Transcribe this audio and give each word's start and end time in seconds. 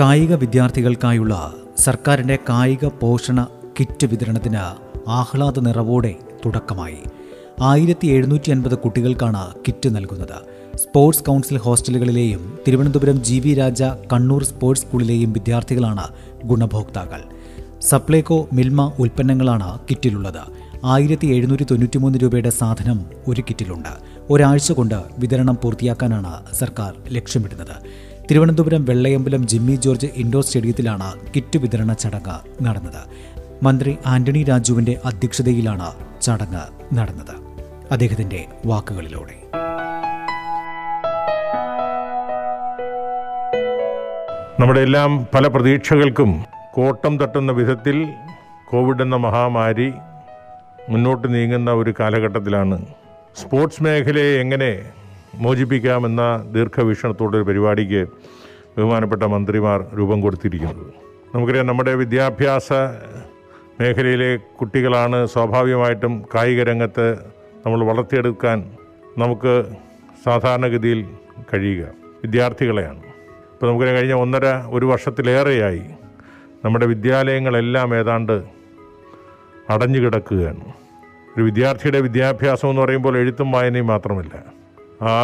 കായിക 0.00 0.34
വിദ്യാർത്ഥികൾക്കായുള്ള 0.34 1.54
സർക്കാരിന്റെ 1.78 2.38
കായിക 2.48 2.84
പോഷണ 3.00 3.46
കിറ്റ് 3.80 4.06
വിതരണത്തിന് 4.06 4.62
ആഹ്ലാദ 5.08 5.58
നിറവോടെ 5.58 6.14
തുടക്കമായി. 6.44 7.02
ആയിരത്തി 7.60 8.06
എഴുന്നൂറ്റി 8.06 8.50
അൻപത് 8.50 8.78
കുട്ടികൾക്കാണ് 8.78 9.54
കിറ്റ് 9.54 9.96
നൽകുന്നത്. 9.96 10.38
Sports 10.76 11.24
council 11.24 11.58
ഹോസ്റ്റലുകളിലെയും 11.58 12.58
Thiruvananthapuram 12.66 13.24
G 13.24 13.38
V 13.38 13.54
Raja 13.54 13.82
Kannur 13.82 14.44
sports 14.44 14.82
സ്കൂളിലെയും 14.82 15.32
വിദ്യാർത്ഥികളാണ് 15.32 16.08
ഗുണഭോക്താക്കൾ. 16.44 17.20
സപ്ലൈകോ 17.80 18.48
മിൽമ 18.52 18.92
ഉൽപ്പന്നങ്ങളാണ് 18.98 19.78
കിറ്റിലുള്ളത്. 19.90 20.42
ആയിരത്തി 20.84 21.26
എഴുന്നൂറ്റി 21.26 21.64
തൊണ്ണൂറ്റി 21.64 21.98
മൂന്ന് 21.98 22.18
രൂപയുടെ 22.22 22.50
സാധനം 22.50 23.06
ഒരു 23.28 23.40
കിറ്റിലുണ്ട്. 23.40 23.92
ഒരാഴ്ച 24.30 24.72
കൊണ്ട് 24.72 25.02
വിതരണം 25.18 25.58
പൂർത്തിയാക്കാനാണ് 25.62 26.54
സർക്കാർ 26.54 26.94
ലക്ഷ്യമിടുന്നത്. 27.08 28.11
തിരുവനന്തപുരം 28.30 28.84
വെള്ളയമ്പലം 28.84 29.46
ജിമ്മി 29.46 29.74
ജോർജ് 29.74 30.06
ഇൻഡോർ 30.16 30.42
സ്റ്റേഡിയത്തിലാണ് 30.42 31.12
കിറ്റ് 31.36 31.58
വിതരണ 31.58 31.92
ചടങ്ങ് 31.92 32.64
നടന്നത്. 32.64 33.02
മന്ത്രി 33.64 33.98
ആന്റണി 34.06 34.44
രാജുവിന്റെ 34.44 34.98
അധ്യക്ഷതയിലാണ് 35.04 35.92
ചടങ്ങ് 36.22 36.94
നടന്നത്. 36.94 37.34
അദ്ദേഹത്തിന്റെ 37.92 38.46
വാക്കുകളിലൂടെ. 38.66 39.36
നമ്മുടെ 44.60 44.80
എല്ലാം 44.80 45.26
പല 45.34 45.46
പ്രതീക്ഷകൾക്കും 45.46 46.44
കോട്ടം 46.74 47.18
തട്ടുന്ന 47.18 47.52
വിധത്തിൽ 47.52 48.08
കോവിഡ് 48.70 49.02
എന്ന 49.02 49.16
മഹാമാരി 49.16 49.92
മുന്നോട്ട് 50.88 51.34
നീങ്ങുന്ന 51.34 51.70
ഒരു 51.70 51.94
കാലഘട്ടത്തിലാണ്. 52.00 52.86
സ്പോർട്സ് 53.36 53.82
മേഖലയെ 53.82 54.40
എങ്ങനെ 54.40 55.01
മോചിപ്പിക്കാമെന്ന 55.34 56.50
ദീർഘവീക്ഷണത്തോടെ 56.52 57.36
ഒരു 57.36 57.44
പരിപാടിക്ക് 57.44 58.06
ബഹുമാനപ്പെട്ട 58.78 59.22
മന്ത്രിമാർ 59.22 59.86
രൂപം 59.98 60.20
കൊടുത്തിരിക്കുന്നത്. 60.20 60.86
നമുക്കറിയാം 61.34 61.66
നമ്മുടെ 61.66 61.94
വിദ്യാഭ്യാസ 61.94 62.72
മേഖലയിലെ 63.80 64.36
കുട്ടികളാണ് 64.36 65.26
സ്വാഭാവികമായിട്ടും 65.26 66.24
കായിക 66.34 66.62
രംഗത്ത് 66.62 67.18
നമ്മൾ 67.66 67.84
വളർത്തിയെടുക്കാൻ 67.84 68.76
നമുക്ക് 69.18 69.64
സാധാരണഗതിയിൽ 70.24 71.08
കഴിയുക. 71.54 71.86
വിദ്യാർത്ഥികളെയാണ്. 72.24 73.02
ഇപ്പോൾ 73.52 73.66
നമുക്കറിയാം 73.66 73.96
കഴിഞ്ഞ 73.96 74.12
ഒന്നര 74.12 74.44
ഒരു 74.70 74.86
വർഷത്തിലേറെയായി 74.86 75.82
നമ്മുടെ 76.64 76.86
വിദ്യാലയങ്ങളെല്ലാം 76.86 78.00
ഏതാണ്ട് 78.00 78.42
അടഞ്ഞു 79.70 79.98
കിടക്കുകയാണ് 79.98 80.64
ഒരു 81.36 81.42
വിദ്യാർത്ഥിയുടെ 81.42 82.00
വിദ്യാഭ്യാസം 82.00 82.70
എന്ന് 82.70 82.82
പറയുമ്പോൾ 82.82 83.18
എഴുത്തും 83.18 83.52
വായനയും 83.52 83.86
മാത്രമല്ല. 83.86 84.61
ആ 85.02 85.14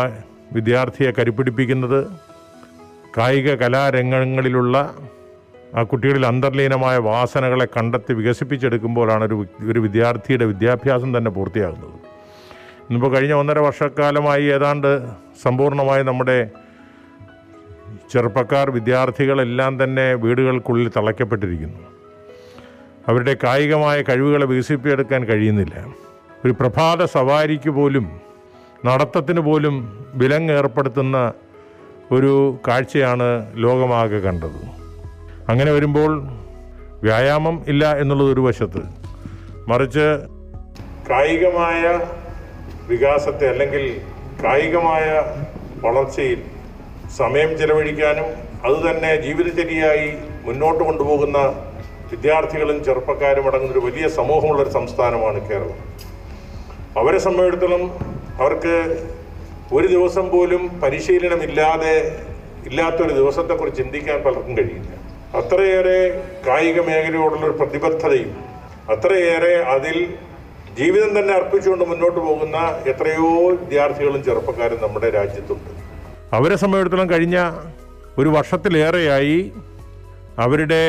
വിദ്യാർത്ഥിയെ 0.53 1.11
കരുപ്പിടിപ്പിക്കുന്നത് 1.19 2.07
കായിക 3.17 3.55
കലാരംഗങ്ങളിലുള്ള 3.55 4.95
ആ 5.77 5.83
കുട്ടികളിൽ 5.83 6.27
അന്തർലീനമായ 6.27 6.97
വാസനകളെ 6.99 7.67
കണ്ടെത്തി 7.77 8.13
വികസിപ്പിച്ചെടുക്കുമ്പോഴാണ് 8.13 9.25
ഒരു 9.25 9.47
ഒരു 9.71 9.81
വിദ്യാർത്ഥിയുടെ 9.81 10.45
വിദ്യാഭ്യാസം 10.45 11.19
തന്നെ 11.19 11.31
പൂർത്തിയാകുന്നത്. 11.31 11.97
ഇന്നിപ്പോൾ 12.87 13.15
കഴിഞ്ഞ 13.15 13.33
ഒന്നര 13.33 13.59
വർഷക്കാലമായി 13.59 14.45
ഏതാണ്ട് 14.45 15.03
സമ്പൂർണമായി 15.43 16.03
നമ്മുടെ 16.03 16.51
ചെറുപ്പക്കാർ 18.13 18.71
വിദ്യാർത്ഥികളെല്ലാം 18.71 19.85
തന്നെ 19.85 20.15
വീടുകൾക്കുള്ളിൽ 20.15 20.89
തളയ്ക്കപ്പെട്ടിരിക്കുന്നു. 20.97 21.81
അവരുടെ 23.09 23.37
കായികമായ 23.45 24.03
കഴിവുകളെ 24.03 24.47
വികസിപ്പിച്ചെടുക്കാൻ 24.47 25.25
കഴിയുന്നില്ല. 25.25 25.75
ഒരു 26.45 26.55
പ്രഭാത 26.61 27.05
സവാരിക്ക് 27.05 27.71
പോലും 27.71 28.28
നടത്തത്തിന് 28.85 29.41
പോലും 29.41 30.07
വിലങ്ങ് 30.15 30.55
ഏർപ്പെടുത്തുന്ന 30.55 31.33
ഒരു 32.13 32.59
കാഴ്ചയാണ് 32.69 33.53
ലോകമാകെ 33.55 34.19
കണ്ടത്. 34.19 34.61
അങ്ങനെ 35.49 35.73
വരുമ്പോൾ 35.73 36.23
വ്യായാമം 37.03 37.65
ഇല്ല 37.69 37.97
എന്നുള്ളത് 37.97 38.33
ഒരു 38.33 38.41
വശത്ത് 38.41 38.83
മറിച്ച് 39.69 40.19
കായികമായ 41.11 42.01
വികാസത്തെ 42.89 43.49
അല്ലെങ്കിൽ 43.49 44.01
കായികമായ 44.45 45.23
വളർച്ചയിൽ 45.87 46.43
സമയം 47.17 47.59
ചെലവഴിക്കാനും 47.59 48.25
അതുതന്നെ 48.65 49.17
ജീവിതചര്യയായി 49.17 50.13
മുന്നോട്ട് 50.45 50.85
കൊണ്ടുപോകുന്ന 50.85 51.39
വിദ്യാർത്ഥികളും 52.11 52.85
ചെറുപ്പക്കാരും 52.85 53.47
അടങ്ങുന്ന 53.47 53.73
ഒരു 53.73 53.79
വലിയ 53.79 54.09
സമൂഹമുള്ള 54.09 54.63
ഒരു 54.63 54.69
സംസ്ഥാനമാണ് 54.69 55.49
കേരളം. 55.49 55.79
അവരെ 56.99 57.19
സംബന്ധിച്ചിടത്തോളം 57.19 58.18
അവർക്ക് 58.41 58.75
ഒരു 59.73 59.87
ദിവസം 59.87 60.31
പോലും 60.31 60.81
പരിശീലനമില്ലാതെ 60.83 61.95
ഇല്ലാത്തൊരു 62.67 63.13
ദിവസത്തെക്കുറിച്ച് 63.13 63.83
ചിന്തിക്കാൻ 63.83 64.19
പലർക്കും 64.25 64.55
കഴിയില്ല. 64.59 64.93
അത്രയേറെ 65.39 65.99
കായിക 66.47 66.79
മേഖലയോടുള്ള 66.81 67.45
ഒരു 67.47 67.57
പ്രതിബദ്ധതയും 67.61 68.33
അത്രയേറെ 68.95 69.55
അതിൽ 69.75 69.97
ജീവിതം 70.79 71.11
തന്നെ 71.19 71.33
അർപ്പിച്ചുകൊണ്ട് 71.35 71.85
മുന്നോട്ട് 71.85 72.21
പോകുന്ന 72.21 72.57
എത്രയോ 72.87 73.51
വിദ്യാർത്ഥികളും 73.51 74.25
ചെറുപ്പക്കാരും 74.25 74.79
നമ്മുടെ 74.83 75.11
രാജ്യത്തുണ്ട്. 75.11 75.71
അവരെ 76.33 76.57
സംബന്ധിച്ചിടത്തോളം 76.57 77.11
കഴിഞ്ഞ 77.11 77.39
ഒരു 78.19 78.29
വർഷത്തിലേറെയായി 78.29 79.53
അവരുടെ 80.39 80.83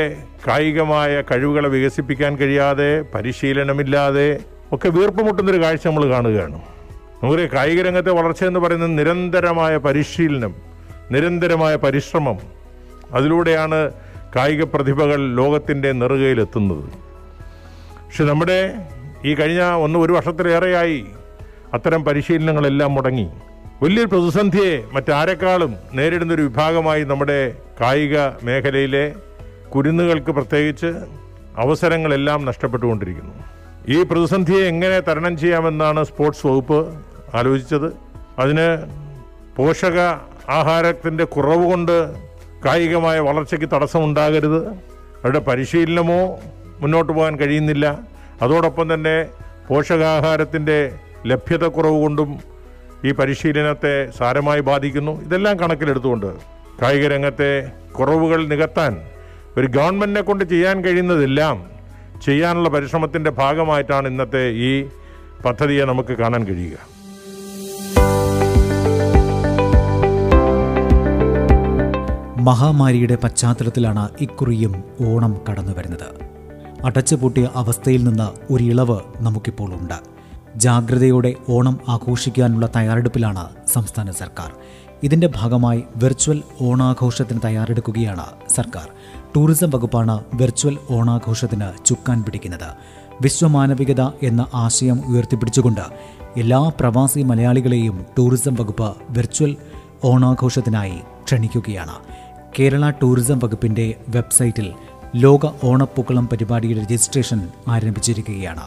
കായികമായ 0.48 1.22
കഴിവുകളെ 1.32 1.70
വികസിപ്പിക്കാൻ 1.70 2.38
കഴിയാതെ 2.38 3.02
പരിശീലനമില്ലാതെ 3.14 4.30
ഒക്കെ 4.72 4.90
വീർപ്പുമുട്ടുന്നൊരു 4.90 5.64
കാഴ്ച 5.64 5.88
നമ്മൾ 5.88 6.06
കാണുകയാണ്. 6.12 6.60
നമുക്കറിയാം 7.24 7.50
കായിക 7.56 7.82
രംഗത്തെ 7.82 8.12
വളർച്ച 8.12 8.44
എന്ന് 8.44 8.60
പറയുന്നത് 8.60 9.00
നിരന്തരമായ 9.00 9.78
പരിശീലനം 9.78 10.56
നിരന്തരമായ 11.12 11.76
പരിശ്രമം. 11.76 12.38
അതിലൂടെയാണ് 13.12 13.92
കായിക 14.36 14.64
പ്രതിഭകൾ 14.64 15.36
ലോകത്തിന്റെ 15.36 15.92
നെറുകയിലെത്തുന്നത്. 15.92 16.84
പക്ഷെ 18.06 18.24
നമ്മുടെ 18.24 18.74
ഈ 19.26 19.34
കഴിഞ്ഞ 19.34 19.62
ഒന്ന് 19.62 20.00
ഒരു 20.00 20.14
വർഷത്തിലേറെയായി 20.14 21.06
അത്തരം 21.74 22.06
പരിശീലനങ്ങളെല്ലാം 22.06 22.96
മുടങ്ങി. 22.96 23.30
വലിയൊരു 23.84 24.08
പ്രതിസന്ധിയെ 24.08 24.84
മറ്റാരെക്കാളും 24.94 25.76
നേരിടുന്നൊരു 25.94 26.42
വിഭാഗമായി 26.42 27.04
നമ്മുടെ 27.04 27.56
കായിക 27.82 28.18
മേഖലയിലെ 28.44 29.14
കുരുന്നുകൾക്ക് 29.70 30.32
പ്രത്യേകിച്ച് 30.32 30.94
അവസരങ്ങളെല്ലാം 31.58 32.46
നഷ്ടപ്പെട്ടുകൊണ്ടിരിക്കുന്നു. 32.46 33.34
ഈ 33.88 34.04
പ്രതിസന്ധിയെ 34.04 34.66
എങ്ങനെ 34.66 35.00
തരണം 35.00 35.38
ചെയ്യാമെന്നാണ് 35.38 36.04
സ്പോർട്സ് 36.04 36.48
വകുപ്പ് 36.48 37.09
ആലോചിച്ചത്. 37.36 37.94
അതിന് 38.40 38.78
പോഷക 39.56 40.00
ആഹാരത്തിന്റെ 40.50 41.24
കുറവ് 41.24 41.70
കൊണ്ട് 41.70 42.14
കായികമായ 42.66 43.20
വളർച്ചയ്ക്ക് 43.20 43.70
തടസ്സമുണ്ടാകരുത്. 43.76 44.68
അവരുടെ 44.68 45.40
പരിശീലനമോ 45.40 46.40
മുന്നോട്ട് 46.80 47.14
പോകാൻ 47.14 47.36
കഴിയുന്നില്ല. 47.36 48.00
അതോടൊപ്പം 48.42 48.94
തന്നെ 48.94 49.26
പോഷകാഹാരത്തിന്റെ 49.68 50.96
ലഭ്യതക്കുറവ് 51.28 52.02
കൊണ്ടും 52.02 52.40
ഈ 53.06 53.12
പരിശീലനത്തെ 53.12 54.10
സാരമായി 54.10 54.60
ബാധിക്കുന്നു. 54.60 55.22
ഇതെല്ലാം 55.22 55.60
കണക്കിലെടുത്തുകൊണ്ട് 55.60 56.26
കായിക 56.82 57.08
രംഗത്തെ 57.08 57.72
കുറവുകൾ 57.92 58.48
നികത്താൻ 58.48 58.98
ഒരു 59.58 59.68
ഗവൺമെന്റിനെ 59.68 60.22
കൊണ്ട് 60.22 60.44
ചെയ്യാൻ 60.44 60.84
കഴിയുന്നതെല്ലാം 60.86 61.70
ചെയ്യാനുള്ള 62.26 62.70
പരിശ്രമത്തിന്റെ 62.70 63.32
ഭാഗമായിട്ടാണ് 63.32 64.08
ഇന്നത്തെ 64.08 64.50
ഈ 64.50 64.86
പദ്ധതിയെ 65.46 65.86
നമുക്ക് 65.86 66.14
കാണാൻ 66.14 66.44
കഴിയുക. 66.44 66.99
മഹാമാരിയുടെ 72.48 73.16
പശ്ചാത്തലത്തിലാണ് 73.24 74.10
ഇക്കുറിയും 74.22 74.74
ഓണം 75.08 75.38
കടന്നു 75.50 75.74
വരുന്നത് 75.78 76.10
അടച്ചുപൂട്ടിയ 76.86 77.50
അവസ്ഥയിൽ 77.56 78.04
നിന്ന് 78.04 78.54
ഒരു 78.54 78.64
ഇളവ് 78.64 79.00
നമുക്കിപ്പോൾ 79.18 79.74
ഉണ്ട്. 79.74 79.98
ജാഗ്രതയോടെ 80.56 81.34
ഓണം 81.50 81.80
ആഘോഷിക്കാനുള്ള 81.88 82.70
തയ്യാറെടുപ്പിലാണ് 82.76 83.50
സംസ്ഥാന 83.74 84.12
സർക്കാർ. 84.12 84.52
ഇതിന്റെ 85.04 85.30
ഭാഗമായി 85.36 85.84
വെർച്വൽ 85.96 86.44
ഓണാഘോഷത്തിന് 86.62 87.40
തയ്യാറെടുക്കുകയാണ് 87.46 88.26
സർക്കാർ. 88.56 88.88
ടൂറിസം 89.36 89.70
വകുപ്പാണ് 89.70 90.24
വെർച്വൽ 90.34 90.78
ഓണാഘോഷത്തിന് 90.90 91.86
ചുക്കാൻ 91.86 92.24
പിടിക്കുന്നത്. 92.24 92.70
വിശ്വമാനവികത 93.22 94.02
എന്ന 94.24 94.46
ആശയം 94.54 95.02
ഉയർത്തിപ്പിടിച്ചുകൊണ്ട് 95.08 95.86
എല്ലാ 96.38 96.72
പ്രവാസി 96.80 97.22
മലയാളികളെയും 97.22 98.06
ടൂറിസം 98.18 98.54
വകുപ്പ് 98.54 98.96
വെർച്വൽ 99.10 99.56
ഓണാഘോഷത്തിനായി 100.04 101.00
ക്ഷണിക്കുകയാണ്. 101.26 101.96
കേരള 102.60 102.90
ടൂറിസം 102.90 103.40
വകുപ്പിന്റെ 103.40 103.96
വെബ്സൈറ്റിൽ 104.10 104.74
ലോക 105.16 105.40
ഓണപ്പൂക്കളം 105.64 106.28
പരിപാടിയുടെ 106.28 106.82
രജിസ്ട്രേഷൻ 106.82 107.50
ആരംഭിച്ചിരിക്കുകയാണ്. 107.68 108.62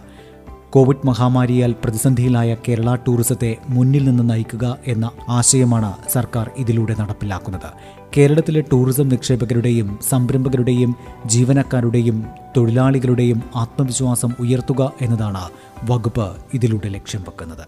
കോവിഡ് 0.71 1.07
മഹാമാരിയാൽ 1.07 1.75
പ്രതിസന്ധിയിലായ 1.85 2.57
കേരള 2.69 2.95
ടൂറിസത്തെ 2.95 3.57
മുന്നിൽ 3.69 4.05
നിന്ന് 4.05 4.31
നയിക്കുക 4.31 4.79
എന്ന 4.87 5.11
ആശയമാണ് 5.29 5.95
സർക്കാർ 6.09 6.51
ഇതിലൂടെ 6.57 6.95
നടപ്പിലാക്കുന്നത്. 7.01 7.71
കേരളത്തിലെ 8.17 8.61
ടൂറിസം 8.61 9.09
നിക്ഷേപകരുടെയും 9.09 9.99
സംരംഭകരുടെയും 10.09 10.97
ജീവനക്കാരുടെയും 11.27 12.27
തൊഴിലാളികളുടെയും 12.57 13.43
ആത്മവിശ്വാസം 13.57 14.33
ഉയർത്തുക 14.41 14.93
എന്നതാണ് 15.01 15.51
വകുപ്പ് 15.91 16.37
ഇതിലൂടെ 16.55 16.89
ലക്ഷ്യം 16.89 17.23
വെക്കുന്നത്. 17.23 17.67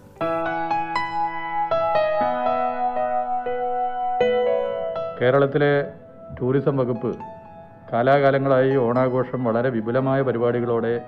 കേരളത്തിലെ 5.21 6.04
ടൂറിസം 6.41 6.77
വകുപ്പ് 6.77 7.17
കാലാകാലങ്ങളായി 7.93 8.75
ഓണാഘോഷം 8.75 9.43
വളരെ 9.43 9.69
വിപുലമായ 9.69 10.21
പരിപാടികളോടെ 10.21 11.01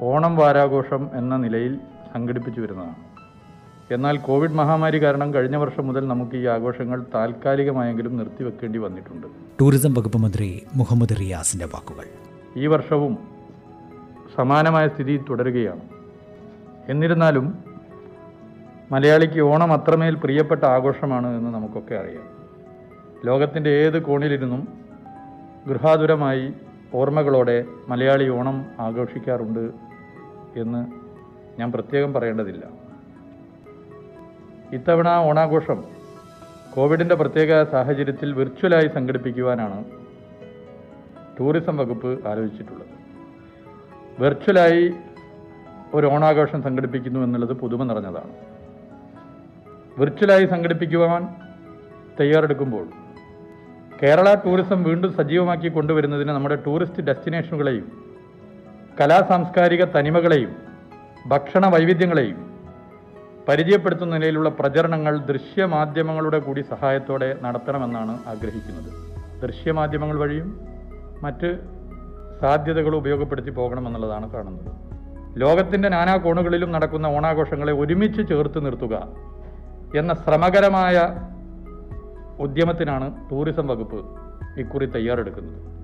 ഓണം 0.00 0.36
വാരാഘോഷം 0.36 1.10
എന്ന 1.14 1.36
നിലയിൽ 1.36 1.78
സംഘടിപ്പിച്ചു 2.14 2.60
വരുന്നതാണ്. 2.60 2.94
എന്നാൽ 3.94 4.16
കോവിഡ് 4.16 4.50
മഹാമാരി 4.50 5.02
കാരണം 5.02 5.34
കഴിഞ്ഞ 5.34 5.56
വർഷം 5.56 5.86
മുതൽ 5.86 6.08
നമുക്ക് 6.08 6.36
ഈ 6.36 6.46
ആഘോഷങ്ങൾ 6.46 7.04
താൽക്കാലികമായെങ്കിലും 7.14 8.16
നിർത്തിവെക്കേണ്ടി 8.16 8.78
വന്നിട്ടുണ്ട്. 8.78 9.26
ടൂറിസം 9.60 9.94
വകുപ്പ് 9.94 10.18
മന്ത്രി 10.18 10.66
മുഹമ്മദ് 10.74 11.20
റിയാസിന്റെ 11.20 11.66
വാക്കുകൾ. 11.66 12.04
ഈ 12.56 12.66
വർഷവും 12.66 13.18
സമാനമായ 14.36 14.88
സ്ഥിതി 14.88 15.24
തുടരുകയാണ്. 15.30 15.80
എന്നിരുന്നാലും 16.88 17.64
മലയാളിക്ക് 18.92 19.40
ഓണം 19.40 19.72
അത്രമേൽ 19.72 20.14
പ്രിയപ്പെട്ട 20.14 20.64
ആഘോഷമാണ് 20.64 21.26
എന്ന് 21.38 21.54
നമുക്കൊക്കെ 21.54 21.94
അറിയാം. 21.94 22.35
ലോകത്തിന്റെ 23.24 23.70
ഏത് 23.70 24.02
കോണിലിരുന്നും 24.02 24.68
ഗൃഹാതുരമായി 25.66 26.52
ഓർമ്മകളോടെ 26.94 27.64
മലയാളി 27.88 28.28
ഓണം 28.28 28.66
ആഘോഷിക്കാറുണ്ട് 28.80 29.70
എന്ന് 30.56 30.86
ഞാൻ 31.60 31.72
പ്രത്യേകം 31.72 32.12
പറയേണ്ടതില്ല. 32.12 32.64
ഇത്തവണ 34.72 35.08
ഓണാഘോഷം 35.08 35.84
കോവിഡിന്റെ 36.74 37.14
പ്രത്യേക 37.14 37.62
സാഹചര്യത്തിൽ 37.62 38.32
വിർച്വലായി 38.32 38.88
സംഘടിപ്പിക്കുവാനാണ് 38.88 39.84
ടൂറിസം 41.40 41.76
വകുപ്പ് 41.76 42.28
ആലോചിച്ചിട്ടുള്ളത്. 42.28 42.86
വെർച്വലായി 44.22 44.94
ഒരു 45.94 46.06
ഓണാഘോഷം 46.06 46.62
സംഘടിപ്പിക്കുന്നു 46.62 47.20
എന്നുള്ളത് 47.20 47.52
പുതുമ 47.52 47.84
നിറഞ്ഞതാണ്. 47.84 48.34
വിർച്വലായി 49.98 50.46
സംഘടിപ്പിക്കുവാൻ 50.46 51.28
തയ്യാറെടുക്കുമ്പോൾ 52.20 53.05
കേരള 54.02 54.34
ടൂറിസം 54.34 54.84
വീണ്ടും 54.84 55.12
സജീവമാക്കി 55.16 55.68
കൊണ്ടുവരുന്നതിന് 55.68 56.28
നമ്മുടെ 56.28 56.54
ടൂറിസ്റ്റ് 56.66 57.02
ഡെസ്റ്റിനേഷനുകളെയും 57.02 57.86
കലാ 59.00 59.20
സാംസ്കാരിക 59.28 59.84
തനിമകളെയും 59.84 60.56
ഭക്ഷണ 61.26 61.66
വൈവിധ്യങ്ങളെയും 61.66 62.38
പരിചയപ്പെടുത്തുന്ന 63.48 64.16
നിലയിലുള്ള 64.16 64.48
പ്രചരണങ്ങൾ 64.48 65.18
ദൃശ്യമാധ്യമങ്ങളുടെ 65.18 66.38
കൂടി 66.38 66.60
സഹായത്തോടെ 66.60 67.38
നടത്തണമെന്നാണ് 67.42 68.18
ആഗ്രഹിക്കുന്നത്. 68.26 68.90
ദൃശ്യമാധ്യമങ്ങൾ 69.42 70.18
വഴിയും 70.18 70.48
മറ്റ് 71.22 71.58
സാധ്യതകൾ 72.40 72.96
ഉപയോഗപ്പെടുത്തി 72.96 73.50
പോകണമെന്നുള്ളതാണ് 73.50 74.30
കാണുന്നത്. 74.30 74.70
ലോകത്തിന്റെ 75.38 75.88
നാനാ 75.88 76.16
കോണുകളിലും 76.16 76.72
നടക്കുന്ന 76.72 77.06
ഓണാഘോഷങ്ങളെ 77.06 77.72
ഒരുമിച്ച് 77.72 78.28
ചേർത്ത് 78.28 78.66
നിർത്തുക 78.66 79.08
എന്ന 79.94 80.14
ശ്രമകരമായ 80.14 80.96
ഉദ്യമത്തിനാണ് 82.38 83.30
ടൂറിസം 83.30 83.66
വകുപ്പ് 83.66 84.04
ഇക്കുറി 84.60 84.86
തയ്യാറെടുക്കുന്നത്. 84.86 85.76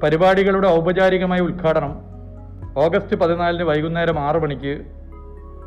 പരിപാടികളുടെ 0.00 0.68
ഔപചാരികമായ 0.68 1.40
ഉദ്ഘാടനം 1.40 2.12
ഓഗസ്റ്റ് 2.76 3.16
പതിനാലിന് 3.16 3.62
വൈകുന്നേരം 3.62 4.18
ആറ് 4.18 4.36
മണിക്ക് 4.36 4.86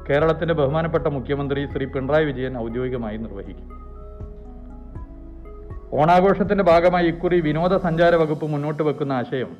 കേരളത്തിന്റെ 0.10 0.54
ബഹുമാനപ്പെട്ട 0.54 1.08
മുഖ്യമന്ത്രി 1.08 1.68
ശ്രീ 1.74 1.86
പിണറായി 1.86 2.26
വിജയൻ 2.26 2.58
ഔദ്യോഗികമായി 2.58 3.18
നിർവഹിക്കും. 3.18 3.70
ഓണാഘോഷത്തിന്റെ 5.94 6.64
ഭാഗമായി 6.64 7.08
ഇക്കുറി 7.08 7.40
വിനോദസഞ്ചാര 7.40 8.16
വകുപ്പ് 8.16 8.46
മുന്നോട്ട് 8.46 8.84
വെക്കുന്ന 8.84 9.14
ആശയം 9.14 9.58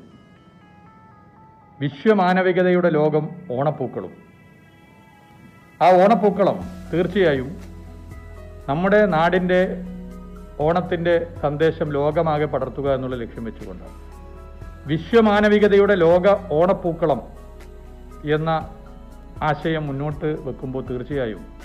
വിശ്വമാനവികതയുടെ 1.80 2.90
ലോകം 2.90 3.28
ഓണപ്പൂക്കളും. 3.52 4.12
ആ 5.82 6.04
ഓണപ്പൂക്കളം 6.04 6.60
തീർച്ചയായും 6.92 7.56
നമ്മുടെ 8.68 9.06
നാടിന്റെ 9.06 9.60
ഓണത്തിന്റെ 10.60 11.26
സന്ദേശം 11.42 11.90
ലോകമാകെ 11.90 12.44
പടർത്തുക 12.44 12.94
എന്നുള്ള 12.94 13.16
ലക്ഷ്യം 13.16 13.44
വെച്ചുകൊണ്ടാണ്. 13.44 14.06
വിശ്വമാനവികതയുടെ 14.86 15.94
ലോക 15.94 16.52
ഓണപ്പൂക്കളം 16.52 17.22
എന്ന 18.30 18.50
ആശയം 19.42 19.86
മുന്നോട്ട് 19.86 20.26
വെക്കുമ്പോൾ 20.26 20.84
തീർച്ചയായും 20.90 21.56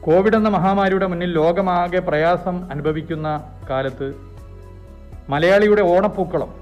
കോവിഡ് 0.00 0.36
എന്ന 0.36 0.48
മഹാമാരിയുടെ 0.48 1.06
മുന്നിൽ 1.06 1.32
ലോകമാകെ 1.32 1.98
പ്രയാസം 1.98 2.70
അനുഭവിക്കുന്ന 2.70 3.56
കാലത്ത് 3.70 4.14
മലയാളിയുടെ 5.28 5.82
ഓണപ്പൂക്കളം 5.82 6.54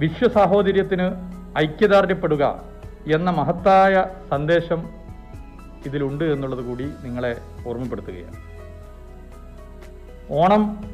വിശ്വസാഹോദര്യത്തിന് 0.00 1.06
ഐക്യദാർഢ്യപ്പെടുക 1.58 2.62
എന്ന 3.14 3.30
മഹത്തായ 3.30 4.06
സന്ദേശം 4.30 4.88
ഇതിലുണ്ട് 5.86 6.24
എന്നുള്ളത് 6.24 6.64
കൂടി 6.64 6.84
നിങ്ങളെ 7.04 7.36
ഓർമ്മപ്പെടുത്തുകയാണ്. 7.66 8.47
ഓണം 10.30 10.84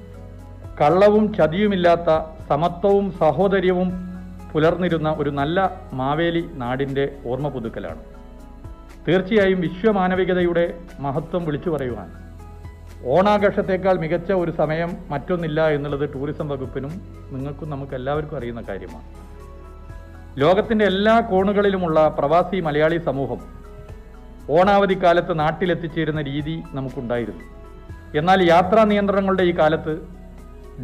കള്ളവും 0.80 1.34
ചതിയുമില്ലാത്ത 1.34 2.38
സമത്വവും 2.48 3.12
സഹോദര്യവും 3.12 3.92
പുലർന്നിരുന്ന 4.52 5.14
ഒരു 5.18 5.30
നല്ല 5.30 5.80
മാവേലി 5.92 6.50
നാടിന്റെ 6.52 7.16
ഓർമ്മ 7.26 7.48
പുതുക്കലാണ്. 7.48 7.98
തീർച്ചയായും 9.08 9.60
വിശ്വമാനവികതയുടെ 9.60 10.74
മഹത്വം 11.00 11.44
വിളിച്ചു 11.44 11.70
പറയുവാൻ. 11.70 12.24
ഓണാഘോഷത്തേക്കാൾ 13.06 13.98
മികച്ച 13.98 14.32
ഒരു 14.32 14.50
സമയം 14.50 14.96
മറ്റൊന്നില്ല 15.08 15.68
എന്നുള്ളത് 15.68 16.14
ടൂറിസം 16.14 16.48
വകുപ്പിനും 16.48 16.90
നിങ്ങൾക്കും 17.30 17.70
നമുക്ക് 17.70 17.94
എല്ലാവർക്കും 17.94 18.36
അറിയുന്ന 18.36 18.62
കാര്യമാണ്. 18.68 19.04
ലോകത്തിന്റെ 20.40 20.84
എല്ലാ 20.84 21.20
കോണുകളിലുമുള്ള 21.20 22.08
പ്രവാസി 22.18 22.60
മലയാളി 22.60 22.98
സമൂഹം 22.98 23.38
ഓണാവധി 24.50 25.04
കാലത്ത് 25.04 25.38
നാട്ടിലെത്തിച്ചേരുന്ന 25.38 26.22
രീതി 26.22 26.62
നമുക്കുണ്ടായിരുന്നു. 26.72 27.63
എന്നാൽ 28.18 28.40
യാത്രാ 28.48 28.84
നിയന്ത്രണങ്ങളുടെ 28.84 29.42
ഈ 29.42 29.52
കാലത്ത് 29.58 29.94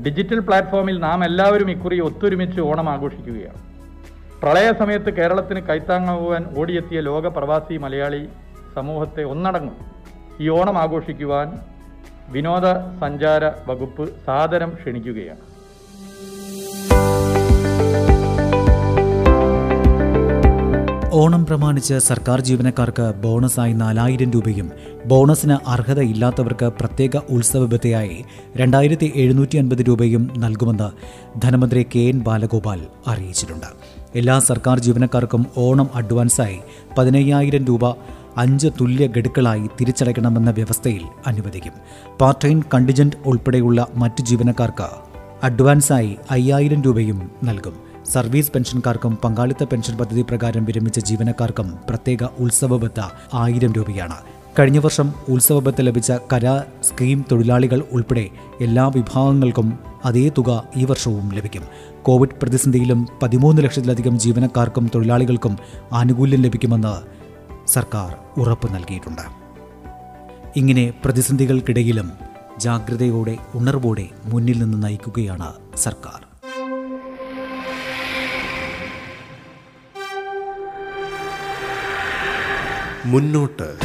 ഡിജിറ്റൽ 0.05 0.39
പ്ലാറ്റ്ഫോമിൽ 0.39 0.97
നാം 0.99 1.25
എല്ലാവരും 1.25 1.71
ഇക്കുറി 1.71 1.99
ഒത്തൊരുമിച്ച് 2.01 2.61
ഓണം 2.61 2.89
ആഘോഷിക്കുകയാണ്. 2.91 3.61
പ്രളയ 4.43 4.69
സമയത്ത് 4.79 5.11
കേരളത്തിന് 5.19 5.61
കൈത്താങ്ങാകുവാൻ 5.61 6.43
ഓടിയെത്തിയ 6.59 7.01
ലോക 7.01 7.27
പ്രവാസി 7.27 7.77
മലയാളി 7.77 8.23
സമൂഹത്തെ 8.75 9.23
ഒന്നടങ്കം 9.23 9.77
ഈ 10.41 10.49
ഓണം 10.49 10.79
ആഘോഷിക്കുവാൻ 10.79 11.49
വിനോദ 12.35 12.67
സഞ്ചാര 13.01 13.45
വകുപ്പ് 13.69 14.05
സാദരം 14.27 14.71
ക്ഷണിക്കുകയാണ്. 14.81 15.45
ഓണം 21.13 21.47
പ്രമാണിച്ച് 21.47 21.99
സർക്കാർ 21.99 22.41
ജീവനക്കാർക്ക് 22.41 23.15
ബോണസായി 23.23 23.73
നാലായിരം 23.73 24.31
രൂപയും 24.31 24.71
ബോണസിന് 25.07 25.69
അർഹതയില്ലാത്തവർക്ക് 25.69 26.67
പ്രത്യേക 26.67 27.17
ഉത്സവ 27.17 27.67
ബത്തയായി 27.67 28.25
രണ്ടായിരത്തി 28.57 29.13
എഴുന്നൂറ്റി 29.15 29.59
അൻപത് 29.59 29.79
രൂപയും 29.89 30.31
നൽകുമെന്ന് 30.39 30.89
ധനമന്ത്രി 31.41 31.87
കെ 31.97 31.99
എൻ 31.99 32.21
ബാലഗോപാൽ 32.21 32.87
അറിയിച്ചിട്ടുണ്ട്. 33.07 33.67
എല്ലാ 34.15 34.39
സർക്കാർ 34.39 34.79
ജീവനക്കാർക്കും 34.79 35.47
ഓണം 35.57 35.91
അഡ്വാൻസായി 35.95 36.59
പതിനയ്യായിരം 36.99 37.65
രൂപ 37.65 37.91
അഞ്ച് 38.37 38.69
തുല്യ 38.81 39.07
ഗഡുക്കളായി 39.07 39.67
തിരിച്ചടയ്ക്കണമെന്ന 39.81 40.51
വ്യവസ്ഥയിൽ 40.51 41.03
അനുവദിക്കും. 41.27 41.73
പാർട്ട് 42.21 42.45
ടൈം 42.45 42.65
കണ്ടിജന്റ് 42.75 43.17
ഉൾപ്പെടെയുള്ള 43.27 43.87
മറ്റ് 43.95 44.23
ജീവനക്കാർക്ക് 44.23 44.89
അഡ്വാൻസായി 45.43 46.17
അയ്യായിരം 46.31 46.83
രൂപയും 46.83 47.31
നൽകും. 47.45 47.90
സർവീസ് 48.13 48.53
പെൻഷൻകാർക്കും 48.53 49.19
പങ്കാളിത്ത 49.25 49.65
പെൻഷൻ 49.65 49.97
പദ്ധതി 49.97 50.23
പ്രകാരം 50.23 50.65
വിരമിച്ച 50.65 50.99
ജീവനക്കാർക്കും 50.99 51.75
പ്രത്യേക 51.89 52.25
ഉത്സവബത്ത 52.25 53.01
ആയിരം 53.35 53.73
രൂപയാണ്. 53.73 54.17
കഴിഞ്ഞ 54.59 54.79
വർഷം 54.79 55.13
ഉത്സവബത്ത 55.29 55.81
ലഭിച്ച 55.81 56.13
കര 56.33 56.61
സ്കീം 56.83 57.25
തൊഴിലാളികൾ 57.33 57.83
ഉൾപ്പെടെ 57.93 58.29
എല്ലാ 58.61 58.89
വിഭാഗങ്ങൾക്കും 58.89 59.79
അതേ 60.05 60.31
തുക 60.39 60.65
ഈ 60.77 60.85
വർഷവും 60.85 61.33
ലഭിക്കും. 61.33 61.63
കോവിഡ് 62.03 62.41
പ്രതിസന്ധിയിലും 62.43 63.07
പതിമൂന്ന് 63.23 63.63
ലക്ഷത്തിലധികം 63.63 64.19
ജീവനക്കാർക്കും 64.19 64.91
തൊഴിലാളികൾക്കും 64.95 65.59
ആനുകൂല്യം 65.93 66.43
ലഭിക്കുമെന്ന് 66.43 66.95
സർക്കാർ 67.69 68.41
ഉറപ്പ് 68.41 68.75
നൽകിയിട്ടുണ്ട്. 68.75 69.23
ഇങ്ങനെ 70.57 70.93
പ്രതിസന്ധികൾക്കിടയിലും 71.05 72.11
ജാഗ്രതയോടെ 72.59 73.37
ഉണർവോടെ 73.55 74.09
മുന്നിൽ 74.25 74.59
നിന്ന് 74.63 74.83
നയിക്കുകയാണ് 74.83 75.53
സർക്കാർ. 75.77 76.30
മുന്നോട്ട്. 83.05 83.79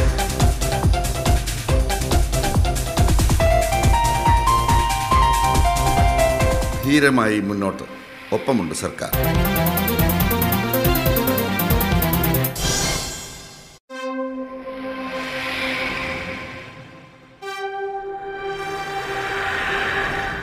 ധീരമായി 6.84 7.40
മുന്നോട്ട്. 7.40 7.82
ഒപ്പമുണ്ട് 8.32 8.74
സർക്കാർ. 8.74 9.10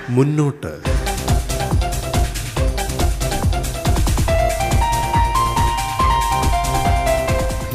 മുന്നോട്ട്. 0.09 0.92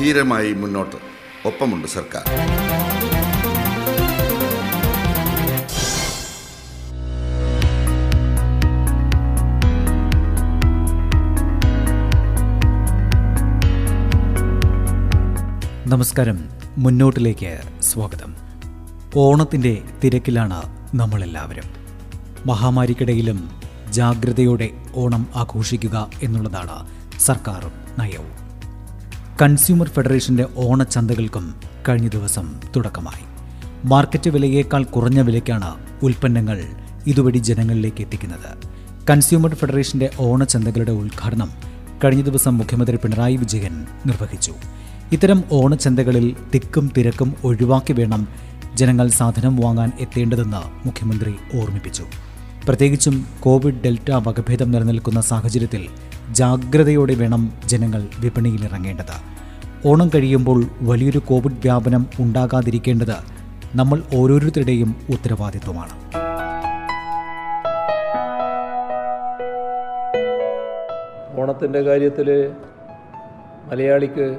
ഗംഭീരമായി 0.09 0.53
മുന്നോട്ട്. 0.53 0.97
ഒപ്പമുണ്ട് 1.47 1.89
സർക്കാർ. 1.89 2.25
നമസ്കാരം. 15.89 16.49
മുന്നോട്ടിലേക്ക് 16.79 17.61
സ്വാഗതം. 17.81 18.35
ഓണത്തിന്റെ 19.17 19.83
തിരക്കിലാണ് 20.05 20.63
നമ്മളെല്ലാവരും. 20.95 21.65
മഹാമാരിക്കിടയിലും 22.47 23.51
ജാഗ്രതയോടെ 23.91 24.71
ഓണം 24.95 25.27
ആഘോഷിക്കുക 25.35 26.11
എന്നുള്ളതാണ് 26.23 26.87
സർക്കാർ 27.21 27.73
നയവും. 27.99 28.48
കൺസ്യൂമർ 29.43 29.89
ഫെഡറേഷന്റെ 29.89 30.47
ഓണച്ചന്തകൾക്കും 30.57 31.55
കഴിഞ്ഞ 31.89 32.09
ദിവസം 32.09 32.61
തുടക്കമായി. 32.77 33.25
മാർക്കറ്റ് 33.85 34.31
വിലയേക്കാൾ 34.31 34.85
കുറഞ്ഞ 34.85 35.21
വിലയ്ക്കാണ് 35.21 35.75
ഉൽപ്പന്നങ്ങൾ 36.03 36.65
ഇതുവഴി 37.07 37.39
ജനങ്ങളിലേക്ക് 37.39 38.01
എത്തിക്കുന്നത്. 38.01 38.51
കൺസ്യൂമർ 39.11 39.55
ഫെഡറേഷന്റെ 39.55 40.11
ഓണച്ചന്തകളുടെ 40.21 40.93
ഉദ്ഘാടനം 40.93 41.51
കഴിഞ്ഞ 42.05 42.23
ദിവസം 42.23 42.59
മുഖ്യമന്ത്രി 42.59 42.97
പിണറായി 42.97 43.37
വിജയൻ 43.37 43.87
നിർവഹിച്ചു. 44.07 44.53
ഇത്തരം 45.13 45.45
ഓണച്ചന്തകളിൽ 45.53 46.37
തിക്കും 46.55 46.93
തിരക്കും 46.97 47.35
ഒഴിവാക്കി 47.45 47.93
വേണം 47.93 48.29
ജനങ്ങൾ 48.75 49.09
സാധനം 49.09 49.57
വാങ്ങാൻ 49.57 49.93
എത്തേണ്ടതെന്ന് 50.01 50.87
മുഖ്യമന്ത്രി 50.87 51.35
ഓർമ്മിപ്പിച്ചു. 51.61 52.05
പ്രത്യേകിച്ചും 52.67 53.27
കോവിഡ് 53.41 53.83
ഡെൽറ്റ 53.85 54.11
വകഭേദം 54.11 54.71
നിലനിൽക്കുന്ന 54.71 55.21
സാഹചര്യത്തിൽ 55.21 55.89
ജാഗ്രതയോടെ 56.33 57.15
വേണം 57.15 57.53
ജനങ്ങൾ 57.67 58.09
വിപണിയിലിറങ്ങേണ്ടത്. 58.21 59.39
ഓണം 59.89 60.11
കഴിയുമ്പോൾ 60.15 60.65
വലിയൊരു 60.81 61.19
കോവിഡ് 61.19 61.53
വ്യാപനം 61.53 62.07
ഉണ്ടാകാതിരിക്കേണ്ടത് 62.21 63.17
നമ്മൾ 63.75 64.03
ഓരോരുത്തരുടെയും 64.15 64.97
ഉത്തരവാദിത്വമാണ്. 65.11 65.93
ഓണത്തിന്റെ 71.41 71.83
കാര്യത്തിൽ 71.83 72.51
മലയാളിക്ക് 73.71 74.39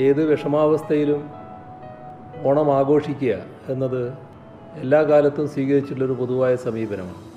ഏത് 0.00 0.24
വിഷമാവസ്ഥയിലും 0.24 1.30
ഓണം 2.44 2.76
ആഘോഷിക്കുക 2.76 3.34
എന്നത് 3.68 4.12
എല്ലാ 4.76 5.02
കാലത്തും 5.02 5.48
സ്വീകരിച്ചിട്ടുള്ളൊരു 5.48 6.12
പൊതുവായ 6.12 6.56
സമീപനമാണ്. 6.56 7.32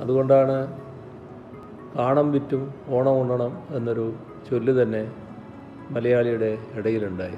അതുകൊണ്ടാണ് 0.00 0.87
കാണം 1.98 2.32
വിറ്റും 2.32 2.74
ഓണം 2.88 3.12
ഉണ്ണണം 3.12 3.62
എന്നൊരു 3.70 4.12
ചൊല്ല് 4.50 4.82
തന്നെ 4.82 5.12
മലയാളിയുടെ 5.90 6.58
ഇടയിലുണ്ടായി. 6.74 7.36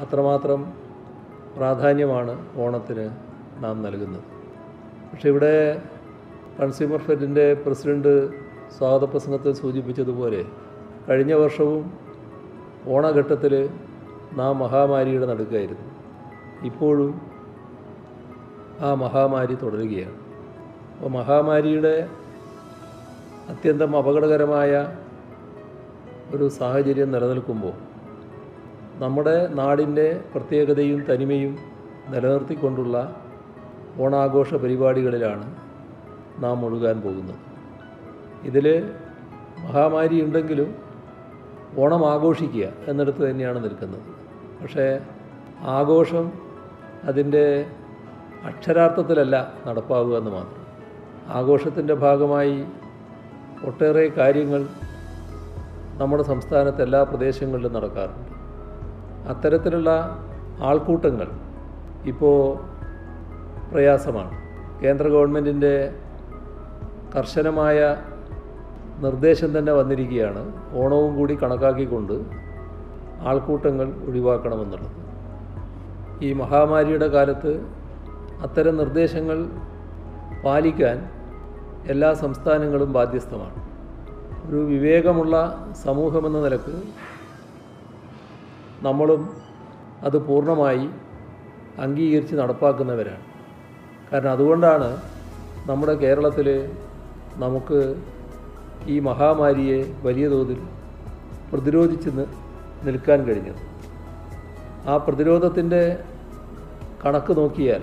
അത്രമാത്രം 0.00 0.72
പ്രാധാന്യമാണ് 1.56 2.46
ഓണത്തിന് 2.56 3.10
നാം 3.64 3.82
നൽകുന്നത്. 3.82 4.22
പക്ഷേ 5.12 5.28
ഇവിടെ 5.28 5.82
കൺസ്യൂമർ 6.60 6.98
ഫെഡിന്റെ 6.98 7.54
പ്രസിഡന്റ് 7.54 8.30
സ്വാഗത 8.78 9.04
പ്രസംഗത്തിൽ 9.04 9.52
സൂചിപ്പിച്ചതുപോലെ 9.52 10.44
കഴിഞ്ഞ 11.08 11.32
വർഷവും 11.34 11.92
ഓണഘട്ടത്തിൽ 12.86 13.68
നാം 14.32 14.58
മഹാമാരിയുടെ 14.58 15.26
നടുക്കായിരുന്നു. 15.26 15.86
ഇപ്പോഴും 16.66 17.20
ആ 18.80 18.94
മഹാമാരി 18.94 19.54
തുടരുകയാണ്. 19.54 20.14
അപ്പോൾ 20.96 21.08
മഹാമാരിയുടെ 21.08 22.08
അത്യന്തം 23.50 23.96
അപകടകരമായ 23.96 24.70
ഒരു 26.34 26.48
സാഹചര്യം 26.48 27.12
നിലനിൽക്കുമ്പോൾ 27.12 27.74
നമ്മുടെ 29.02 29.48
നാടിന്റെ 29.54 30.20
പ്രത്യേകതയും 30.34 31.00
തനിമയും 31.10 31.58
നിലനിർത്തിക്കൊണ്ടുള്ള 32.08 32.96
ഓണാഘോഷ 33.98 34.54
പരിപാടികളിലാണ് 34.54 35.46
നാം 36.38 36.64
ഒഴുകാൻ 36.66 37.00
പോകുന്നത്. 37.00 37.38
ഇതിൽ 38.44 38.66
മഹാമാരി 39.58 40.24
ഉണ്ടെങ്കിലും 40.24 40.70
ഓണം 41.78 42.10
ആഘോഷിക്കുക 42.10 42.66
എന്നിടത്ത് 42.88 43.30
തന്നെയാണ് 43.30 43.64
നിൽക്കുന്നത്. 43.64 44.02
പക്ഷേ 44.62 45.00
ആഘോഷം 45.62 46.32
അതിന്റെ 47.04 47.66
അക്ഷരാർത്ഥത്തിലല്ല 48.44 49.36
നടപ്പാവുക 49.66 50.18
എന്ന് 50.18 50.30
മാത്രം. 50.30 50.62
ആഘോഷത്തിന്റെ 51.28 51.94
ഭാഗമായി 51.94 52.66
ഒട്ടേറെ 53.66 54.08
കാര്യങ്ങൾ 54.08 54.66
നമ്മുടെ 55.98 56.22
സംസ്ഥാനത്ത് 56.22 56.82
എല്ലാ 56.82 57.02
പ്രദേശങ്ങളിലും 57.02 57.72
നടക്കാറുണ്ട്. 57.72 58.36
അത്തരത്തിലുള്ള 59.28 59.90
ആൾക്കൂട്ടങ്ങൾ 60.60 61.28
ഇപ്പോൾ 62.04 62.58
പ്രയാസമാണ്. 63.72 64.30
കേന്ദ്ര 64.84 65.08
ഗവൺമെന്റിന്റെ 65.08 65.94
കർശനമായ 67.16 67.96
നിർദ്ദേശം 68.98 69.58
തന്നെ 69.58 69.72
വന്നിരിക്കുകയാണ്. 69.72 70.52
ഓണവും 70.72 71.16
കൂടി 71.16 71.34
കണക്കാക്കിക്കൊണ്ട് 71.34 72.12
ആൾക്കൂട്ടങ്ങൾ 73.20 73.92
ഒഴിവാക്കണമെന്നുള്ളത്. 74.08 74.92
ഈ 76.24 76.32
മഹാമാരിയുടെ 76.32 77.08
കാലത്ത് 77.08 77.66
അത്തരം 78.42 78.76
നിർദ്ദേശങ്ങൾ 78.76 79.48
പാലിക്കാൻ 80.44 81.15
എല്ലാ 81.92 82.14
സംസ്ഥാനങ്ങളും 82.14 82.92
ബാധ്യസ്ഥമാണ്. 82.92 83.58
ഒരു 84.46 84.56
വിവേകമുള്ള 84.56 85.34
സമൂഹമെന്ന 85.84 86.38
നിലയ്ക്ക് 86.44 86.76
നമ്മളും 88.82 89.22
അത് 90.02 90.16
പൂർണമായി 90.26 90.86
അംഗീകരിച്ച് 91.84 92.34
നടപ്പാക്കുന്നവരാണ്. 92.34 93.24
കാരണം 94.12 94.32
അതുകൊണ്ടാണ് 94.32 94.88
നമ്മുടെ 95.66 95.94
കേരളത്തിൽ 95.94 96.48
നമുക്ക് 97.44 97.80
ഈ 98.86 99.00
മഹാമാരിയെ 99.00 99.78
വലിയ 100.02 100.28
തോതിൽ 100.28 100.60
പ്രതിരോധിച്ച് 101.52 102.10
നിൽക്കാൻ 102.86 103.20
കഴിഞ്ഞത്. 103.24 103.60
ആ 104.90 104.96
പ്രതിരോധത്തിന്റെ 104.96 105.82
കണക്ക് 107.04 107.32
നോക്കിയാൽ 107.36 107.82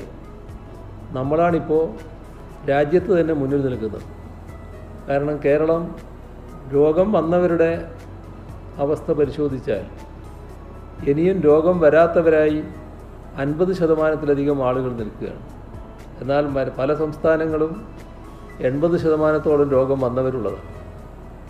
നമ്മളാണിപ്പോൾ 1.12 1.84
രാജ്യത്ത് 2.70 3.22
തന്നെ 3.22 3.34
മുന്നിൽ 3.34 3.66
നിൽക്കുന്നത് 3.66 4.02
കാരണം 5.10 5.40
കേരളം 5.46 5.96
രോഗം 6.74 7.12
വന്നവരുടെ 7.12 7.92
അവസ്ഥ 8.78 9.12
പരിശോധിച്ചാൽ 9.12 9.86
ഇനിയും 11.10 11.40
രോഗം 11.42 11.80
വരാത്തവരായി 11.80 12.64
അൻപത് 13.38 13.74
ശതമാനത്തിലധികം 13.74 14.68
ആളുകൾ 14.68 14.92
നിൽക്കുകയാണ്. 14.92 15.40
എന്നാൽ 16.22 16.70
പല 16.70 16.94
സംസ്ഥാനങ്ങളും 16.94 17.88
എൺപത് 18.60 18.98
ശതമാനത്തോളം 18.98 19.70
രോഗം 19.70 20.00
വന്നവരുള്ളതാണ്. 20.00 20.74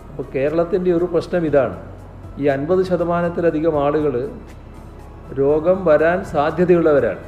അപ്പോൾ 0.10 0.24
കേരളത്തിന്റെ 0.36 0.92
ഒരു 0.92 1.06
പ്രശ്നം 1.06 1.46
ഇതാണ്. 1.46 1.82
ഈ 2.38 2.48
അൻപത് 2.48 2.84
ശതമാനത്തിലധികം 2.86 3.84
ആളുകൾ 3.84 4.30
രോഗം 5.40 5.86
വരാൻ 5.86 6.24
സാധ്യതയുള്ളവരാണ്. 6.24 7.20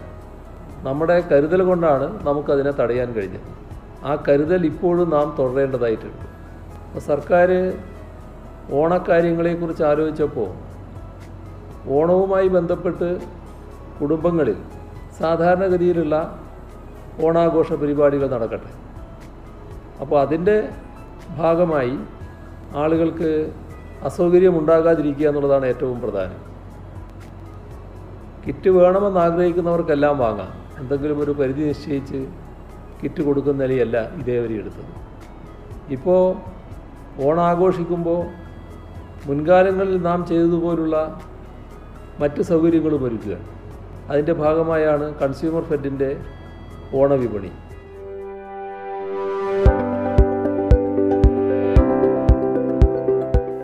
നമ്മുടെ 0.84 1.20
കരുതൽ 1.20 1.63
കൊണ്ടാണ് 1.63 2.27
നമുക്കതിനെ 2.27 2.72
തടയാൻ 2.72 3.13
കഴിഞ്ഞത്. 3.13 3.64
ആ 4.05 4.24
കരുതൽ 4.27 4.65
ഇപ്പോഴും 4.65 5.09
നാം 5.09 5.27
തുടരേണ്ടതായിട്ടുണ്ട്. 5.39 6.24
അപ്പോൾ 6.88 7.00
സർക്കാർ 7.00 7.50
ഓണക്കാര്യങ്ങളെക്കുറിച്ച് 8.79 9.83
ആലോചിച്ചപ്പോൾ 9.83 10.50
ഓണവുമായി 11.97 12.47
ബന്ധപ്പെട്ട് 12.47 13.09
കുടുംബങ്ങളിൽ 14.01 14.57
സാധാരണഗതിയിലുള്ള 15.19 16.15
ഓണാഘോഷ 17.25 17.74
പരിപാടികൾ 17.74 18.27
നടക്കട്ടെ. 18.27 18.71
അപ്പോൾ 20.01 20.17
അതിന്റെ 20.21 20.69
ഭാഗമായി 21.38 22.00
ആളുകൾക്ക് 22.75 23.29
അസൗകര്യമുണ്ടാകാതിരിക്കുക 24.03 25.27
എന്നുള്ളതാണ് 25.27 25.65
ഏറ്റവും 25.65 26.01
പ്രധാനം. 26.01 26.41
കിറ്റ് 28.45 28.69
വേണമെന്ന് 28.69 29.19
ആഗ്രഹിക്കുന്നവർക്കെല്ലാം 29.19 30.17
വാങ്ങാം. 30.17 30.51
എന്തെങ്കിലും 30.79 31.19
ഒരു 31.19 31.31
പരിധി 31.31 31.63
നിശ്ചയിച്ച് 31.63 32.19
കിറ്റ് 33.05 33.21
കൊടുക്കുന്ന 33.21 33.63
നിലയല്ല 33.63 34.09
ഇതേവരെ 34.19 34.53
എടുത്തത്. 34.53 34.91
ഇപ്പോൾ 35.89 36.35
ഓണാഘോഷിക്കുമ്പോൾ 37.24 38.21
മുൻകാലങ്ങളിൽ 39.25 40.01
നാം 40.01 40.25
ചെയ്തതുപോലുള്ള 40.25 41.21
മറ്റ് 42.19 42.41
സൗകര്യങ്ങളും 42.41 43.05
ഒരുക്കുകയാണ് 43.05 43.47
അതിന്റെ 44.09 44.33
ഭാഗമായാണ് 44.33 45.13
കൺസ്യൂമർ 45.21 45.63
ഫെഡിന്റെ 45.63 46.17
ഓണവിപണി 46.93 47.51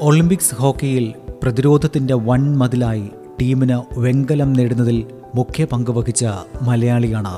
ഒളിമ്പിക്സ് 0.02 0.56
ഹോക്കിയിൽ 0.56 1.14
പ്രതിരോധത്തിന്റെ 1.44 2.14
വൺ 2.14 2.58
മതിലായി 2.58 3.12
ടീമിന് 3.42 4.00
വെങ്കലം 4.00 4.54
നേടുന്നതിൽ 4.54 5.06
മുഖ്യ 5.36 5.66
പങ്ക് 5.66 5.92
വഹിച്ച 5.92 6.26
മലയാളിയാണ് 6.62 7.36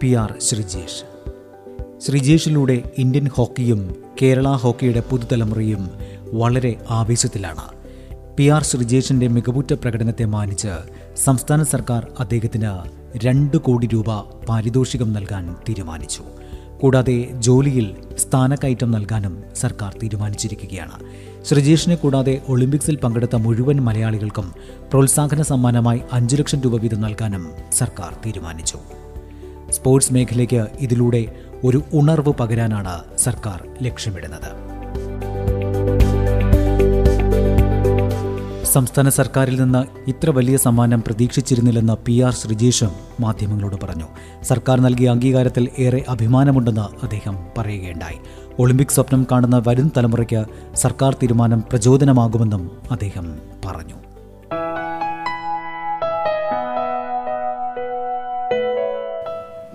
പി 0.00 0.14
ആർ 0.14 0.38
ശ്രീജേഷ്. 0.38 1.09
ശ്രീജേഷിലൂടെ 2.00 2.82
ഇന്ത്യൻ 2.98 3.28
ഹോക്കിയും 3.28 3.94
കേരള 4.22 4.48
ഹോക്കിയുടെ 4.48 5.02
പുതുതലമുറയും 5.10 5.90
വളരെ 6.32 6.76
ആവേശത്തിലാണ്. 6.90 7.64
പി 8.36 8.48
ആർ 8.48 8.62
ശ്രീജേഷിന്റെ 8.62 9.28
മികവുറ്റ 9.28 9.72
പ്രകടനത്തെ 9.72 10.24
മാനിച്ച് 10.24 10.68
സംസ്ഥാന 11.16 11.62
സർക്കാർ 11.62 12.06
അദ്ദേഹത്തിന് 12.20 12.70
രണ്ട് 13.24 13.56
കോടി 13.56 13.86
രൂപ 13.86 14.20
പാരിതോഷികം 14.20 15.12
നൽകാൻ 15.12 15.56
തീരുമാനിച്ചു. 15.68 16.22
കൂടാതെ 16.80 17.28
ജോലിയിൽ 17.38 17.96
സ്ഥാനക്കയറ്റം 18.18 18.90
നൽകാനും 18.90 19.42
സർക്കാർ 19.56 19.94
തീരുമാനിച്ചിരിക്കുകയാണ്. 20.02 21.04
ശ്രീജേഷിനെ 21.44 21.94
കൂടാതെ 21.94 22.42
ഒളിമ്പിക്സിൽ 22.48 22.96
പങ്കെടുത്ത 22.96 23.36
മുഴുവൻ 23.36 23.76
മലയാളികൾക്കും 23.76 24.52
പ്രോത്സാഹന 24.90 25.42
സമ്മാനമായി 25.42 26.00
അഞ്ചു 26.12 26.36
ലക്ഷം 26.36 26.60
രൂപ 26.60 26.80
വീതം 26.80 27.00
നൽകാനും 27.00 27.50
സർക്കാർ 27.72 28.16
തീരുമാനിച്ചു. 28.26 28.78
സ്പോർട്സ് 29.70 30.12
മേഖലയ്ക്ക് 30.12 30.66
ഇതിലൂടെ 30.80 31.49
ഒരു 31.64 31.82
ഉണർവ് 31.94 32.32
പകരാനാണ് 32.32 33.18
സർക്കാർ 33.18 33.68
ലക്ഷ്യമിടുന്നത്. 33.82 34.70
സംസ്ഥാന 38.64 39.08
സർക്കാരിൽ 39.08 39.60
നിന്ന് 39.60 40.10
ഇത്ര 40.10 40.30
വലിയ 40.30 40.56
സമ്മാനം 40.56 41.02
പ്രതീക്ഷിച്ചിരുന്നില്ലെന്ന് 41.06 41.92
പി 42.06 42.20
ആർ 42.20 42.34
ശ്രീജേഷും 42.34 42.90
മാധ്യമങ്ങളോട് 43.20 43.76
പറഞ്ഞു. 43.82 44.04
സർക്കാർ 44.42 44.80
നൽകിയ 44.80 45.08
അംഗീകാരത്തിൽ 45.08 45.68
ഏറെ 45.78 46.04
അഭിമാനമുണ്ടെന്ന് 46.08 46.86
അദ്ദേഹം 47.02 47.36
പറയുകയുണ്ടായി. 47.58 48.18
ഒളിമ്പിക് 48.58 48.94
സ്വപ്നം 48.94 49.26
കാണുന്ന 49.32 49.62
വരും 49.66 49.92
തലമുറയ്ക്ക് 49.96 50.44
സർക്കാർ 50.74 51.16
തീരുമാനം 51.22 51.60
പ്രചോദനമാകുമെന്നും 51.60 52.70
അദ്ദേഹം 52.90 53.38
പറഞ്ഞു. 53.64 54.09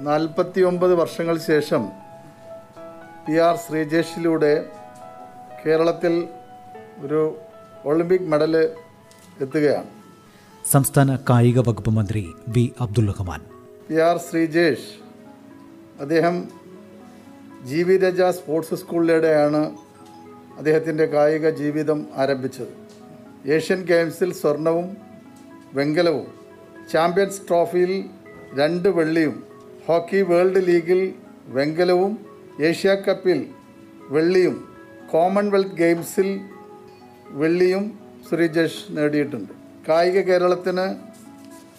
നാൽപ്പത്തി 0.06 0.62
ഒമ്പത് 0.70 0.94
വർഷങ്ങൾക്ക് 1.02 1.46
ശേഷം 1.46 1.84
പി 3.26 3.36
ആർ 3.46 3.56
ശ്രീജേഷിലൂടെ 3.66 4.54
കേരളത്തിൽ 5.62 6.14
ഒരു 7.06 7.22
ഒളിമ്പിക് 7.86 8.28
മെഡൽ 8.32 8.54
എത്തുകയാണ്. 9.44 9.90
സംസ്ഥാന 10.74 11.16
കായിക 11.30 11.60
വകുപ്പ് 11.60 11.92
മന്ത്രി 11.98 12.24
V 12.48 12.66
Abdul 12.82 13.08
Rahman. 13.12 13.42
P 13.88 13.96
R 14.08 14.18
Sreejesh 14.28 14.92
അദ്ദേഹം 16.02 16.36
ജി 17.72 17.82
വി 17.84 17.98
രജ 17.98 18.22
സ്പോർട്സ് 18.40 18.76
സ്കൂളിലൂടെയാണ് 18.76 19.64
അദ്ദേഹത്തിന്റെ 20.58 21.06
കായിക 21.16 21.50
ജീവിതം 21.62 22.00
ആരംഭിച്ചത്. 22.16 22.74
ഏഷ്യൻ 23.56 23.82
ഗെയിംസിൽ 23.94 24.34
സ്വർണവും 24.42 24.88
വെങ്കലവും 25.74 26.28
ചാമ്പ്യൻസ് 26.94 27.42
ട്രോഫിയിൽ 27.48 27.94
രണ്ട് 28.60 28.90
വെള്ളിയും 28.90 29.36
ഹോക്കി 29.88 30.22
വേൾഡ് 30.22 30.62
ലീഗിൽ 30.68 31.02
വെങ്കലവും 31.56 32.14
ഏഷ്യ 32.68 32.92
കപ്പിൽ 32.96 33.40
വെള്ളിയും 34.10 34.56
കോമൺവെൽത്ത് 35.12 35.76
ഗെയിംസിൽ 35.82 36.30
വെള്ളിയും 37.42 37.84
ശ്രീജേഷ് 38.30 38.82
നേടിയിട്ടുണ്ട്. 38.98 39.52
കായിക 39.88 40.20
കേരളത്തിന് 40.20 40.86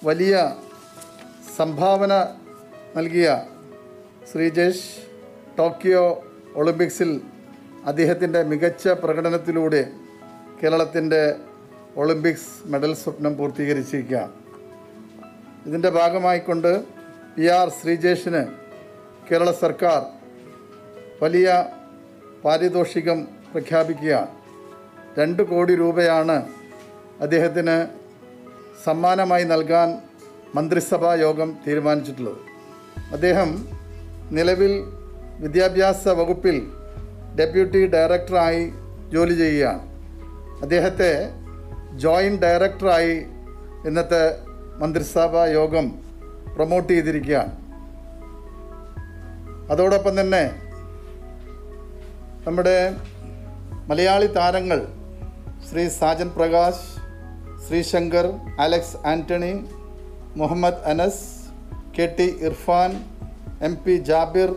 വലിയ 0.05 0.35
സംഭാവന 1.57 2.13
നൽകിയ 2.97 3.29
ശ്രീജേഷ് 4.33 4.87
ടോക്കിയോ 5.59 6.05
ഒളിമ്പിക്സിൽ 6.55 7.11
അദ്ദേഹത്തിന്റെ 7.87 8.43
മികച്ച 8.43 8.89
പ്രകടനത്തിലൂടെ 8.89 9.83
കേരളത്തിന്റെ 10.63 11.23
ഒളിമ്പിക്സ് 11.97 12.53
മെഡൽ 12.67 12.95
സ്വപ്നം 12.95 13.37
പൂർത്തീകരിച്ചിരിക്കുകയാണ്. 13.37 14.33
ഇതിന്റെ 15.67 15.91
ഭാഗമായിക്കൊണ്ട് 15.91 16.73
പി 17.37 17.47
ആർ 17.47 17.69
ശ്രീജേഷിന് 17.69 18.41
കേരള 19.29 19.51
സർക്കാർ 19.53 20.03
വലിയ 21.23 21.49
പാരിതോഷികം 22.45 23.19
പ്രഖ്യാപിക്കുകയാണ്. 23.53 24.31
രണ്ട് 25.19 25.43
കോടി 25.43 25.75
രൂപയാണ് 25.75 26.37
അദ്ദേഹത്തിന് 27.21 27.77
സമ്മാനമായി 28.85 29.45
നൽകാൻ 29.45 29.91
മന്ത്രിസഭാ 30.55 31.15
യോഗം 31.15 31.59
തീരുമാനിച്ചിട്ടുള്ളത്. 31.67 32.41
അദ്ദേഹം 33.13 33.51
നിലവിൽ 34.31 34.73
വിദ്യാഭ്യാസ 35.45 36.09
വകുപ്പിൽ 36.09 36.57
ഡെപ്യൂട്ടി 37.41 37.87
ഡയറക്ടറായി 37.87 38.65
ജോലി 39.09 39.35
ചെയ്യുകയാണ്. 39.35 39.85
അദ്ദേഹത്തെ 40.63 41.13
ജോയിന്റ് 42.07 42.43
ഡയറക്ടറായി 42.47 43.15
ഇന്നത്തെ 43.89 44.25
മന്ത്രിസഭാ 44.83 45.47
യോഗം 45.47 46.06
പ്രൊമോട്ട് 46.57 46.91
ചെയ്തിരിക്കുകയാണ്. 46.93 47.53
അതോടൊപ്പം 49.73 50.15
തന്നെ 50.21 50.45
നമ്മുടെ 52.47 52.77
മലയാളി 53.91 54.29
താരങ്ങൾ 54.37 54.81
Shri 55.69 55.85
Sajan 56.01 56.29
Prakash 56.37 56.85
Sreeshankar 57.65 58.27
Alex 58.65 58.99
Antony 59.13 59.53
Muhammad 60.41 60.85
Anas 60.93 61.25
K 61.97 62.07
T 62.19 62.29
Irfan 62.47 62.93
M 63.69 63.75
P 63.85 63.95
Jabir 64.09 64.51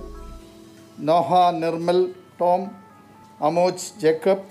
Noah 1.09 1.29
Nirmal 1.63 1.99
Tom 2.41 2.61
Amoj 3.49 3.87
Jacob 4.01 4.47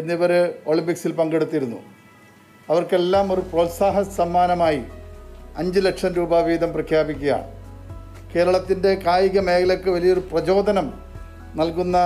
എന്നിവർ 0.00 0.32
ഒളിമ്പിക്സിൽ 0.66 1.12
പങ്കെടുത്തിരുന്നു. 1.20 1.80
അവർക്കെല്ലാം 2.68 3.26
ഒരു 3.32 3.42
പ്രോത്സാഹ 3.52 4.02
സമ്മാനമായി 4.18 4.82
അഞ്ച് 5.58 5.80
ലക്ഷം 5.80 6.12
രൂപ 6.14 6.38
വീതം 6.40 6.72
പ്രഖ്യാപിക്കുക 6.72 7.32
കേരളത്തിന്റെ 8.34 8.92
കായിക 9.06 9.40
മേഖലയ്ക്ക് 9.40 9.90
വലിയൊരു 9.90 10.22
പ്രചോദനം 10.30 10.86
നൽകുന്ന 11.56 11.98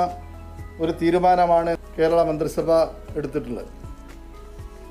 ഒരു 0.81 0.93
തീരുമാനമാണ് 0.93 1.77
കേരള 1.99 2.23
മന്ത്രിസഭ 2.23 2.71
എടുത്തിട്ടുള്ളത്. 3.17 3.71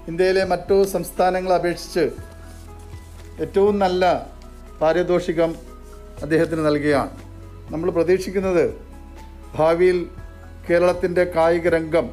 ഇന്ത്യയിലെ 0.08 0.44
മറ്റു 0.44 0.76
സംസ്ഥാനങ്ങളെ 0.84 1.56
അപേക്ഷിച്ച് 1.56 2.06
ഏറ്റവും 3.44 3.80
നല്ല 3.80 4.04
പാരിതോഷികം 4.82 5.52
അദ്ദേഹത്തിന് 6.22 6.66
നൽകുകയാണ്. 6.66 7.12
നമ്മൾ 7.72 7.90
പ്രതീക്ഷിക്കുന്നത് 7.90 8.66
ഭാവിയിൽ 9.56 10.00
കേരളത്തിന്റെ 10.70 11.24
കായിക 11.36 11.68
രംഗം 11.68 12.08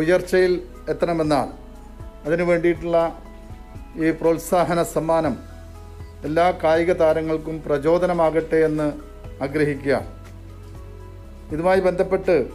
ഉയർച്ചയിൽ 0.00 0.52
എത്തണമെന്നാണ്. 0.88 1.52
അതിനു 2.26 2.44
വേണ്ടിയിട്ടുള്ള 2.44 2.98
ഈ 3.96 4.10
പ്രോത്സാഹന 4.10 4.82
സമ്മാനം 4.82 5.53
എല്ലാ 6.24 6.50
കായിക 6.50 6.92
താരങ്ങൾക്കും 6.92 7.62
പ്രചോദനമാകട്ടെ 7.66 8.56
എന്ന് 8.56 8.92
ആഗ്രഹിക്കുക. 9.42 10.02
ഇതുമായി 11.52 11.80
ബന്ധപ്പെട്ട് 11.80 12.48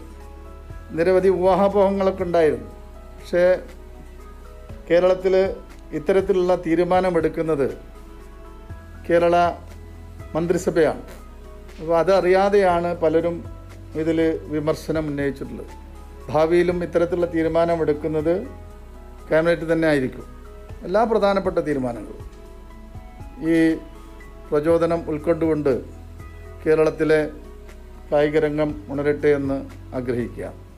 നിരവധി 0.92 1.30
ഊഹാപോഹങ്ങളൊക്കെ 1.30 2.24
ഉണ്ടായിരുന്നു. 2.24 2.70
പക്ഷേ 2.70 3.60
കേരളത്തിൽ 4.90 5.56
ഇത്തരത്തിലുള്ള 5.92 6.56
തീരുമാനമെടുക്കുന്നത് 6.56 7.78
കേരള 9.10 9.52
മന്ത്രിസഭയാണ്. 10.36 11.02
അപ്പോൾ 11.82 12.00
അതറിയാതെയാണ് 12.00 12.98
പലരും 12.98 13.46
ഇതിൽ 13.96 14.40
വിമർശനം 14.44 15.08
ഉന്നയിച്ചിട്ടുള്ളത്. 15.08 15.68
ഭാവിയിലും 16.30 16.84
ഇത്തരത്തിലുള്ള 16.84 17.26
തീരുമാനമെടുക്കുന്നത് 17.26 18.48
ക്യാബിനറ്റ് 19.30 19.72
തന്നെ 19.72 19.88
ആയിരിക്കും. 19.88 20.26
എല്ലാ 20.84 21.04
പ്രധാനപ്പെട്ട 21.04 21.60
തീരുമാനങ്ങളും. 21.60 22.29
ഈ 23.48 23.78
പ്രചോദനം 24.50 25.10
ഉൾക്കൊണ്ടുകൊണ്ട് 25.10 25.84
കേരളത്തിലെ 26.64 27.32
കായികരംഗം 28.12 28.70
ഉണരട്ടെ 28.90 29.28
എന്ന് 29.28 29.58
ആഗ്രഹിക്കുക. 29.96 30.69